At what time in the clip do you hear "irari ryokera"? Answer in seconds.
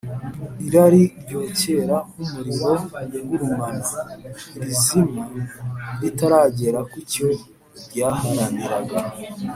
0.67-1.97